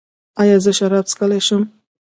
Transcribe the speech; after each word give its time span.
ایا 0.41 0.57
زه 0.63 0.71
شراب 0.77 1.05
څښلی 1.09 1.41
شم؟ 1.47 1.61